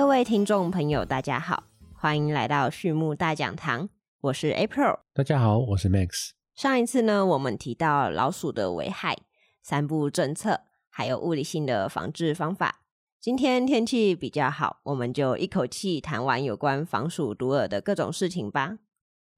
[0.00, 3.90] 各位听众朋友，大家好，欢迎来到畜牧大讲堂，
[4.22, 5.00] 我是 April。
[5.12, 6.30] 大家好，我是 Max。
[6.54, 9.18] 上一次呢，我们提到老鼠的危害、
[9.62, 12.80] 三步政策，还有物理性的防治方法。
[13.20, 18.78] 今天天气比较好，我们就一口气谈完有关防鼠毒饵的各种事情吧。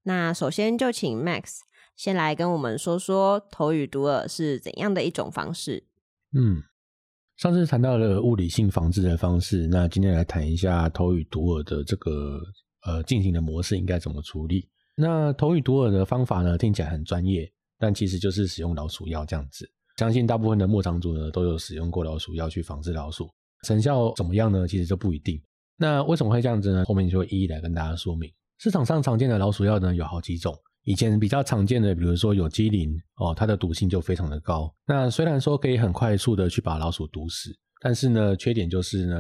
[0.05, 1.63] 那首先就请 Max
[1.97, 5.89] 先来跟我们说说投语毒饵是怎样的一种方式。
[6.33, 6.63] 嗯，
[7.43, 12.41] 上次谈到了物理性防治的方式，那今天来谈一下投与毒耳的这个
[12.87, 14.69] 呃进行的模式应该怎么处理。
[14.95, 19.69] 那投与毒耳的方法呢，听起来很专业，但其实就是使用老鼠药这样子。
[19.97, 23.29] 相信大部分的牧场主呢都有使用过老鼠药去防治老鼠，
[23.65, 24.69] 成效怎么样呢？
[24.69, 25.43] 其实就不一定。
[25.77, 26.85] 那为什么会这样子呢？
[26.85, 28.33] 后面就会一一来跟大家说明。
[28.59, 34.73] 市场上常见的老鼠药呢有好几种，以前比较常见的，比如说有机磷哦，它的毒性就非常的高。
[34.87, 39.17] 那虽然说可以很快速的去把老鼠毒死，但是呢，缺点就是呢，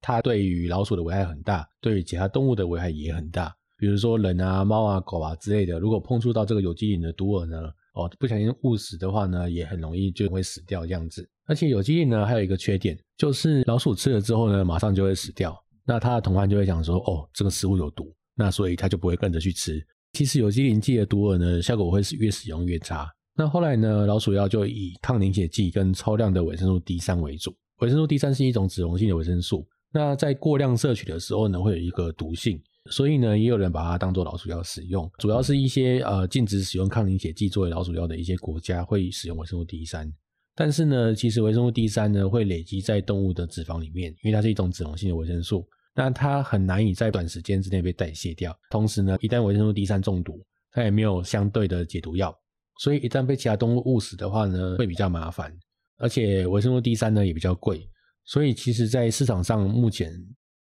[0.00, 3.54] 它对于老鼠的危害很大，对于其他动物的危害也很大。
[3.78, 7.58] 比如说人啊、猫啊、狗啊之类的，如果碰触到这个有机磷的毒饵呢，
[7.94, 11.26] 哦，不小心误食的话呢，也很容易就会死掉这样子。
[11.46, 15.56] 而且有机磷呢还有一个缺点，就是老鼠吃了之后呢，马上就会死掉。
[15.86, 18.14] 那它的同伴就会讲说，哦，这个食物有毒。
[18.34, 19.84] 那所以他就不会跟着去吃。
[20.12, 23.06] 其实有机磷剂的毒饵呢，效果会是越使用越差。
[23.36, 27.54] 那后来呢，老鼠药就以抗凝血剂跟超量的维生素 D 三为主。
[27.78, 35.08] 维生素 D 三是一种脂溶性的维生素，那在过量摄取的时候呢，会有一个毒性，所以呢，也有人把它当做老鼠药使用。
[35.18, 40.12] 主要是一些呃禁止使用抗凝血剂作为老鼠药的一些国家会使用维生素 D 三。
[40.56, 45.64] 但是呢，其实维生素 D 三呢会累积在动物的脂肪里面，因为它是一种脂溶性的维生素。
[45.98, 50.40] 那它很难以在短时间之内被代谢掉，同时呢，一旦维生素 D 三中毒，
[50.70, 52.32] 它也没有相对的解毒药，
[52.78, 55.52] 所以一旦被其他动物误死的话呢，会比较麻烦，
[55.96, 57.90] 而且维生素 D 三呢也比较贵，
[58.26, 60.12] 所以其实在市场上目前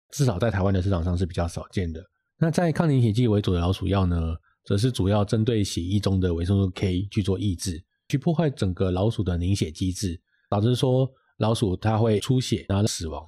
[0.10, 2.04] 至少在台湾的市场上是比较少见的。
[2.40, 7.80] 那在抗凝血剂为主的老鼠药呢，则是主要针对血液中的维生素 K 去做抑制，
[8.10, 10.20] 去破坏整个老鼠的凝血机制，
[10.50, 11.08] 导致说
[11.38, 13.24] 老鼠它会出血然后死亡。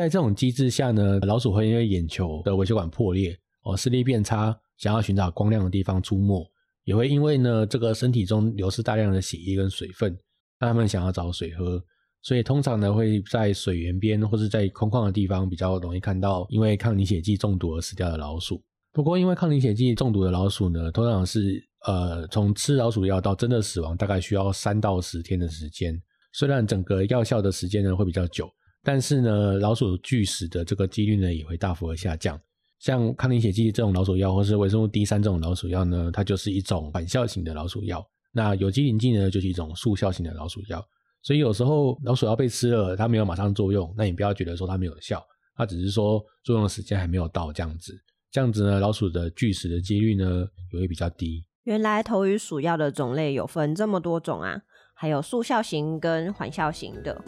[0.00, 6.50] 在这种机制下呢，老鼠会因为眼球的微血管破裂，哦，视力变差，想要寻找光亮的地方出没，
[6.84, 10.18] 也会因为呢，这个身体中流失大量的血液跟水分，
[10.58, 11.78] 让他们想要找水喝，
[12.22, 18.58] 所以通常呢会在水源边或是在空旷的地方比较容易看到因为抗凝血剂中毒而死掉的老鼠。
[18.94, 25.94] 不过，因为抗凝血剂中毒的老鼠呢，通常是呃从吃老鼠药到真的死亡，大概需要三到十天的时间。
[26.32, 28.50] 虽然整个药效的时间呢会比较久。
[28.82, 32.40] 但是呢，老鼠拒食的这个几率呢也会大幅的下降。
[32.78, 38.02] 像抗凝血剂这种老鼠药，或是维生素 D 三这种老鼠药呢，它就是一种反效型的老鼠药。
[38.32, 40.82] 那有机磷剂呢，就是一种速效型的老鼠药。
[41.22, 45.22] 所以有时候老鼠药被吃了，它没有马上作用，那你不要觉得说它没有效，
[45.54, 47.92] 它只是说作用的时间还没有到这样子。
[48.30, 51.44] 这样子呢，老鼠的拒食的几率呢也会比较低。
[51.64, 54.62] 原来投与鼠药的种类有分这么多种啊，
[54.94, 57.22] 还有速效型跟缓效型的。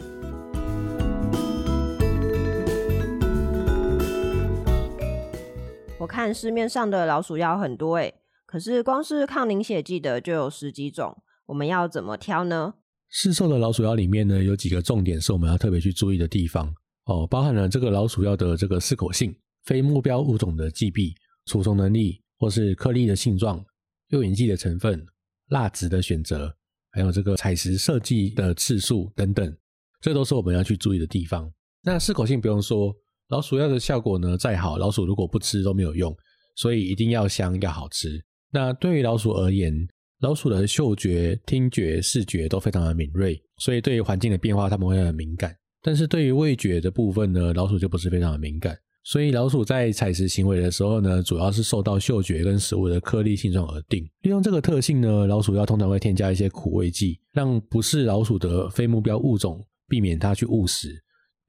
[6.03, 8.13] 我看市面上的老鼠药很多诶，
[8.45, 12.73] 可是光是抗凝血剂的就有十几种，我们要怎么挑呢？
[13.07, 16.67] 市售的老鼠药里面呢，有几个重点是我们要特别去注意的地方
[17.05, 21.15] 哦，包含了这个老鼠药的这个适口性、非目标物种的剂壁、
[21.45, 23.63] 储存能力，或是颗粒的性状、
[24.09, 25.05] 诱引剂的成分、
[25.51, 26.53] 蜡质的选择，
[26.91, 29.55] 还有这个采食设计的次数等等，
[30.01, 31.49] 这都是我们要去注意的地方。
[31.81, 32.93] 那适口性不用说。
[33.29, 36.15] 老鼠药的效果呢再好，老鼠如果不吃都没有用，
[36.55, 38.23] 所以一定要香要好吃。
[38.51, 39.73] 那对于老鼠而言，
[40.19, 45.55] 老鼠的嗅觉、听觉、视觉都非常的敏锐，所以对于环境的变化他们会很敏感。
[45.81, 48.77] 但是对于味觉的部分呢，老鼠就不是非常的敏感。
[49.05, 54.01] 所以老鼠在采食行为的时候呢，主要是受到嗅觉跟食物的颗粒性状而定。
[54.21, 61.02] 利用这个特性呢，老鼠药通常会添加一些苦味剂，让不是老鼠的非目标物种避免它去误食。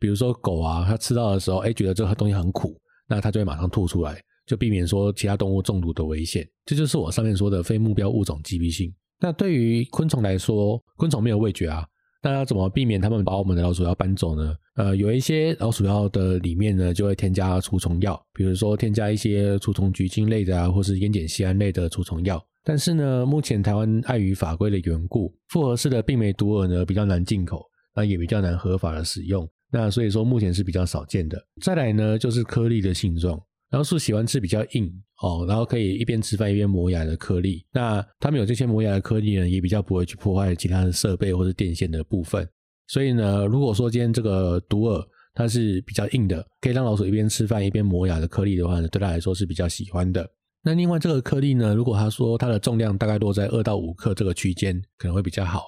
[0.05, 2.79] 比如说狗啊，它吃到的时候，哎，觉得这个东西很苦，
[3.09, 6.47] 那它就会马上吐出来，就避免说其他动物中毒的危险。
[6.67, 8.95] 这就是我上面说的非目标物种击毙性。
[9.19, 11.87] 那对于昆虫来说，昆虫没有味觉啊，
[12.23, 14.55] 那要怎么避免它们把我们的老鼠药搬走呢？
[14.75, 22.39] 呃，有一些老鼠药的里面呢，就会添加除虫药，比如说添加一些除虫菊精类的啊，或是烟碱酰胺类的除虫药。
[22.63, 27.65] 但是呢，目前台湾碍于法规的缘故，复合式的病媒毒饵呢比较难进口，
[27.97, 29.49] 那也比较难合法的使用。
[29.75, 31.37] 那所以说目前是比较少见的。
[31.61, 33.37] 再来呢，就是颗粒的性状，
[33.73, 34.89] 老鼠喜欢吃比较硬
[35.21, 37.67] 哦，然后可以一边吃饭一边磨牙的颗粒。
[37.73, 42.49] 那它们有这些磨牙的颗粒呢，也比较不会去破坏其他的设备或者电线的部分。
[42.87, 45.05] 所以呢，如果说今天这个毒饵
[45.35, 50.25] 它是比较硬的，可以让老鼠一边吃饭一边磨牙的颗粒的话呢，对它来说是比较喜欢的。
[50.63, 55.65] 那另外这个颗粒呢，如果他说它的重量大概落在二到五克这个区间，可能会比较好，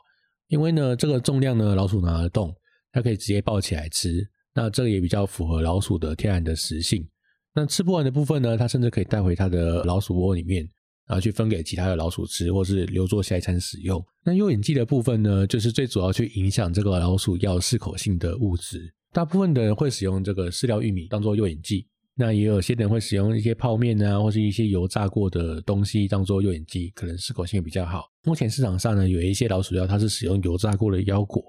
[0.47, 2.55] 因为呢这个重量呢老鼠拿得动，
[2.97, 7.07] 它可以直接抱起来吃，那这个也比较符合老鼠的天然的食性。
[7.55, 10.67] 那吃不完的部分呢，它甚至可以带回它的老鼠窝里面，
[11.07, 14.03] 然后去分给其他的老鼠吃，或是留作下一餐使用。
[14.25, 21.87] 那诱引剂的部分呢，就是最主要去影响这个老鼠药适口性的物质，大部分的人会使用这个饲料玉米当做诱引剂。
[22.15, 28.05] 那也有些人会使用一些泡面啊，或是一些油炸过的东西当做诱引剂，可能适口性比较好。
[28.25, 31.45] 目前市场上呢，有一些老鼠药，它是使用油炸过的腰果。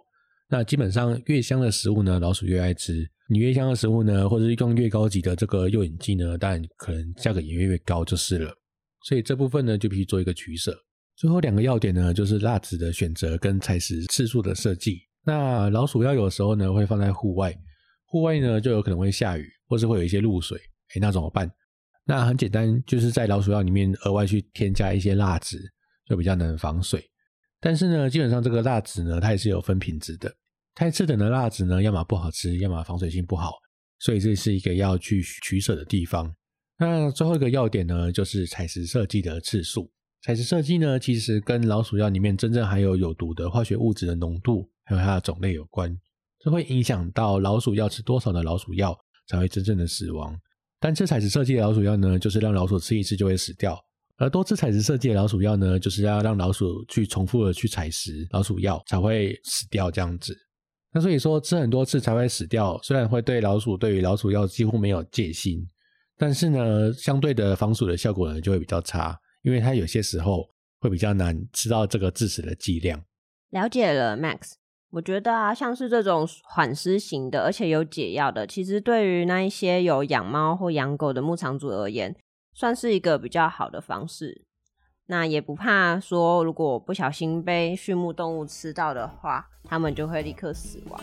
[0.50, 3.06] 那基本上越香的食物呢，老鼠越爱吃。
[3.30, 8.54] 你越香的食物呢，或者是用越高级的这个诱引剂呢，当然可能价格也越越高就是了。
[9.04, 10.74] 所以这部分呢，就必须做一个取舍。
[11.18, 15.02] 最后两个要点呢，就是蜡纸的选择跟采食次数的设计。
[15.26, 17.54] 那老鼠药有时候呢，会放在户外。
[18.06, 20.58] 户外呢，就有可能会下雨，或是会有一些露水，
[20.96, 21.52] 哎，那怎么办？
[22.06, 25.60] 那很简单，就是在老鼠药里面额外去添加一些蜡纸，
[26.08, 27.04] 就比较能防水。
[27.68, 30.34] 但是呢，基本上这个蜡质呢，它也是有分品质的。
[30.74, 33.56] 太次等的蜡质呢，要么不好吃，要么防水性不好，
[34.00, 36.34] 所以这是一个要去取舍的地方。
[36.80, 39.92] 那最后一个要点呢，就是采食设计的次数。
[40.22, 45.94] 采食设计呢，其实跟老鼠药里面真正含有有毒的化学物质的浓度，还有它的种类有关。
[46.40, 48.98] 这会影响到老鼠要吃多少的老鼠药
[49.28, 50.40] 才会真正的死亡。
[50.80, 53.76] 单次采食设计的老鼠药呢，就是让老鼠吃一次就会死掉；
[54.18, 60.36] 而多次采食设计的老鼠药呢，就是要让老鼠去重复的去采食老鼠药才会死掉这样子。
[60.92, 65.60] 那所以说吃很多次才会死掉，虽然会对老鼠对于老鼠药几乎没有戒心，
[66.18, 70.48] 但是呢，相对的防鼠的效果呢就会比较差，因为它有些时候
[70.80, 73.04] 会比较难吃到这个致死的剂量。
[73.52, 74.54] 了解了，Max。
[74.90, 82.16] 我觉得啊，像是这种缓释型的，而且有解药的，其实对于那一些有养猫或养狗的牧场主而言，
[82.60, 84.44] 算是一个比较好的方式。
[85.06, 91.00] 那也不怕说，如果不小心被畜牧动物吃到的话，它们就会立刻死亡。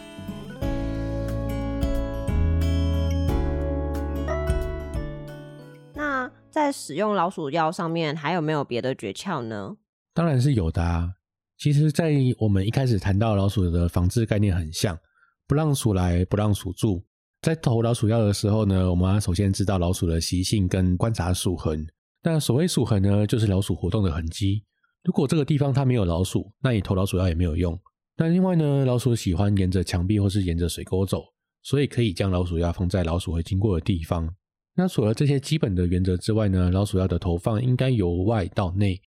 [5.94, 9.76] 那在使用老鼠药上面，还有没有别的诀窍呢？
[10.12, 11.08] 当然是有的啊。
[11.56, 14.98] 其实，在我们一开始谈到老鼠的防治概念很像，
[15.46, 17.04] 不让鼠来，不让鼠住。
[17.44, 21.86] 在投老鼠药的时候呢，我们要首先知道老鼠的习性跟观察鼠痕。
[22.22, 24.64] 那所谓鼠痕呢，就是老鼠活动的痕迹。
[25.02, 27.78] 如果这个地方它没有老鼠，那你投老鼠药也没有用。
[28.16, 31.22] 那另外呢，老鼠喜欢沿着墙壁或是沿着水沟走，
[31.62, 34.26] 所以可以将老鼠药放在老鼠会经过的地方。
[34.74, 38.98] 那除了这些基本的原则之外呢，老鼠药的投放应该由外到内。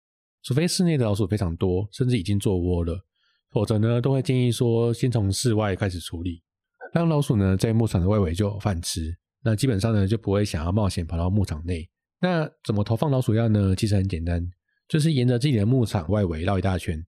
[0.43, 3.00] 除非室内的老鼠非常多，甚至已经做窝了，
[3.50, 6.43] 否则呢，都会建议说先从室外开始处理，
[6.97, 9.15] 让老鼠呢在牧场的外围就有饭吃。
[9.45, 11.87] 那基本上呢就不会想要冒险跑到牧场内。
[12.23, 13.77] 那怎么投放老鼠药呢？
[13.77, 14.43] 其实很简单，
[14.89, 17.05] 就是沿着自己的牧场外围绕一大圈，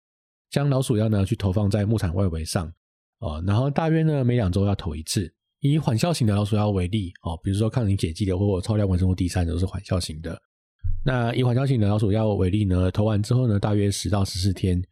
[0.50, 2.66] 将老鼠药呢去投放在牧场外围上，
[3.20, 5.32] 哦，然后大约呢每两周要投一次。
[5.60, 10.36] 以缓效型的老鼠药为例，哦，比如说抗凝结剂的或者超量维生素 D 三都是缓效型的。
[11.04, 14.82] 那以缓效型的老鼠药为例呢，投完之后呢，大约十到十四天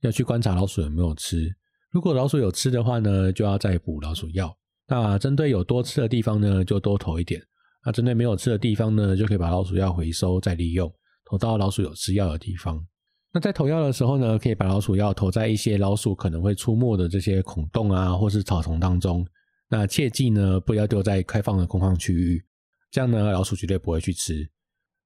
[0.00, 1.54] 要去观察老鼠有没有吃。
[1.90, 4.54] 如果老鼠有吃的话呢，就要再补老鼠药。
[4.86, 7.42] 那针对有多吃的地方呢，就多投一点。
[7.84, 10.92] 那针对没有吃的地方呢，就可以把老鼠药回收再利用，
[11.24, 12.84] 投到老鼠有吃药的地方。
[13.32, 19.26] 那在投药的时候呢，可以把老鼠药投在一些老鼠可能会出没的这些孔洞啊，或是草丛当中。
[19.70, 22.42] 那切记呢，不要丢在开放的空旷区域，
[22.90, 24.48] 这样呢，老鼠绝对不会去吃。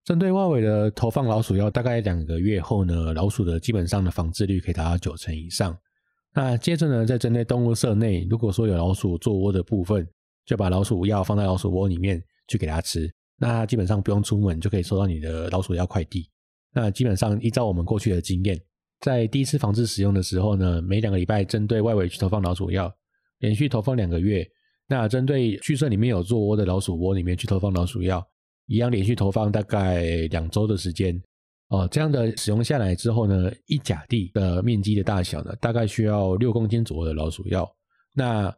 [0.05, 5.77] 针对外围的投放老鼠药，大概两个月后呢，老鼠的基本上的防治率可以达到九成以上。
[6.35, 10.07] 那接着呢，在针对动物舍内，如果说有老鼠做窝的部分，
[10.47, 13.11] 就把老鼠药放在老鼠窝里面去给它吃。
[13.39, 16.29] 那基本上不用出门就可以收到你的老鼠药快递。
[16.75, 18.59] 那基本上依照我们过去的经验，
[19.01, 22.91] 在第一次防治使用的时候呢，每两个礼拜针对外围去投放老鼠药，
[23.41, 24.47] 连续投放两个月。
[24.89, 28.25] 那针对畜舍里面有做窝的老鼠窝里面去投放老鼠药。
[28.67, 31.21] 一样连续投放大概两周的时间，
[31.73, 37.67] 哦，这样的使用下来之后呢，一甲地的面积的大小呢，大概需要六公斤左右的老鼠药。
[38.15, 38.55] 那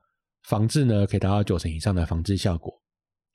[0.48, 2.74] 防治呢，可以达到九成以上的防治效果。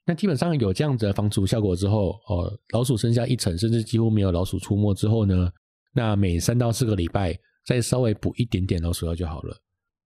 [0.05, 5.49] 那基本上有这样子的防除效果之后，哦，老鼠剩下一层，甚至几乎没有老鼠出没之后呢，
[5.93, 7.33] 那每三到四个礼拜
[7.65, 9.55] 再稍微补一点点老鼠药就好了，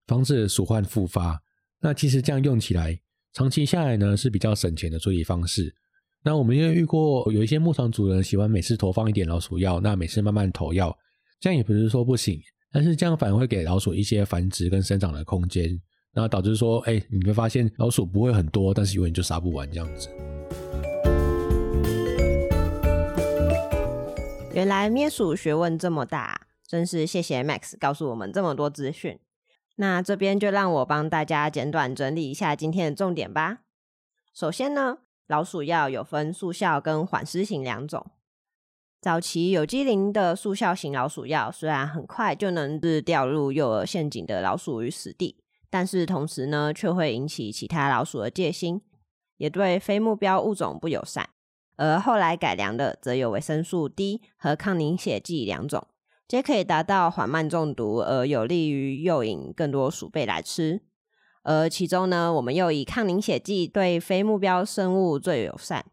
[0.06, 1.42] 防止鼠患复发。
[1.80, 2.96] 那其实这样用起来，
[3.34, 5.74] 长期下来呢是比较省钱的处理方式。
[6.26, 10.98] 那我们也遇过有一些牧场主人喜欢每次投放一点老鼠药，那每次慢慢投药，
[11.42, 12.40] 这样也不是说不行，
[12.72, 15.78] 但是这样反而会给老鼠一些繁殖跟生长的空间，
[16.14, 20.08] 然后导致说，哎，你会发现老鼠不会很多，但是永远就杀不完这样子。
[24.54, 29.20] 原来灭鼠学问这么大，真是谢谢 Max 告诉我们这么多资讯。
[29.76, 33.64] 那这边就让我帮大家简短整理一下今天的重点吧。
[34.34, 35.00] 首先呢，
[35.34, 38.06] 老鼠药有分速效跟缓释型两种。
[39.02, 45.38] 早期有机磷的速效型老鼠药，虽然很快就能治掉入诱饵陷阱的老鼠于死地，
[45.72, 48.84] 但是同时呢，却会引起其他老鼠的戒心，
[49.38, 51.28] 也对非目标物种不友善。
[51.78, 55.88] 而后来改良的，则有维生素 D 和抗凝血剂两种，
[56.28, 60.84] 皆可以达到缓慢中毒，而有利于诱引更多鼠辈来吃。
[61.44, 65.86] 而其中呢，我们又以抗凝血剂对非目标生物最友善。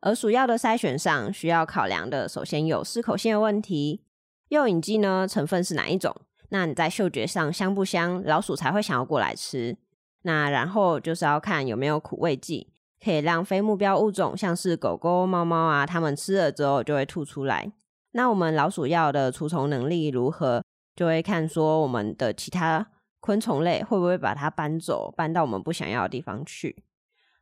[0.00, 4.02] 而鼠药的筛选上需要考量的，首先有适口性的问题。
[4.48, 6.14] 诱引剂呢，成分是哪一种？
[6.50, 9.76] 那你在嗅觉上香不香，老鼠才会想要过来吃。
[10.22, 12.68] 那然后就是要看有没有苦味剂，
[13.04, 17.70] 可以让非目标物种，像是狗狗、猫猫啊，它们吃了之后就会吐出来。
[18.12, 20.64] 那我们老鼠药的除虫能力如何，
[20.96, 22.88] 就会看说我们的其他
[23.20, 26.84] 昆虫类会不会把它搬走，搬到我们不想要的地方去。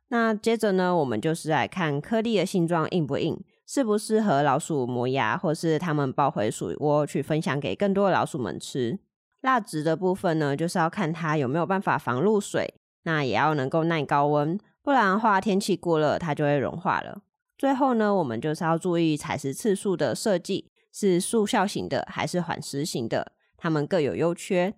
[0.09, 8.99] 那接着呢，我们就是来看颗粒的性状硬不硬，适不适合老鼠磨牙，或是它们抱回鼠窝去分享给更多的老鼠们吃。
[9.41, 17.21] 蜡质的部分呢，就是要看它有没有办法防露水，那也要能够耐高温，不然的话天气过热它就会融化了。
[17.57, 24.73] 最后呢，我们就是要注意采食次数的设计，是速效型的还是缓食型的，它们各有优缺。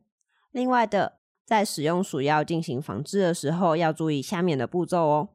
[0.59, 1.13] 另外的。
[1.45, 5.29] 在使用鼠药进行防治的时候，要注意下面的步骤哦。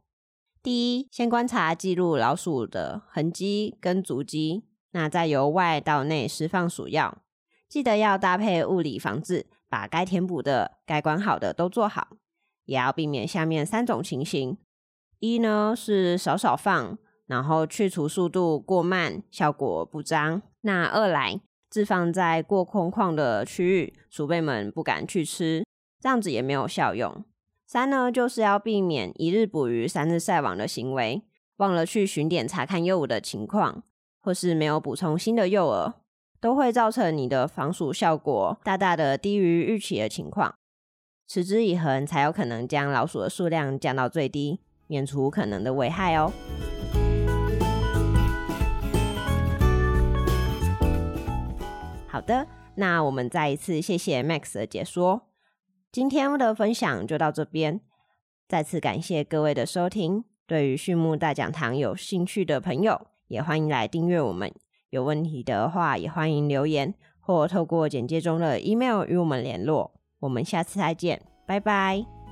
[0.63, 4.63] 第一，先观察记录老鼠的痕迹跟足迹，
[4.93, 7.19] 那再由外到内释放鼠药。
[7.69, 12.11] 记得要搭配物理防治，把该填补的、该管好的都做好，
[12.67, 14.57] 也要避免下面三种情形：
[15.19, 21.41] 一呢是少少放，然后去除速度过慢，效果不彰；那二来
[21.75, 25.65] 置放在过空旷的区域，鼠辈们不敢去吃。
[26.01, 27.25] 这样子也没有效用。
[27.67, 31.23] 三呢，就是要避免一日捕鱼三日晒网的行为，
[31.57, 33.83] 忘了去巡点查看幼饵的情况，
[34.23, 35.95] 或是没有补充新的幼饵，
[36.41, 40.55] 都会造成你的防鼠效果大大的低于预期的情况。
[41.27, 46.31] 持之以恒，才有可能将老鼠的数量降到最低，免除可能的危害哦。
[52.15, 55.23] 好的，那我们再一次谢谢 Max 的解说。
[55.91, 57.81] 今天的分享就到这边，
[58.47, 60.23] 再次感谢各位的收听。
[60.47, 64.55] 对于畜牧大讲堂有兴趣的朋友，也欢迎来订阅我们。
[64.91, 69.93] 有问题的话，也欢迎留言或透过简介中的 email 与我们联络。
[70.21, 72.24] 我们下次再见，拜拜。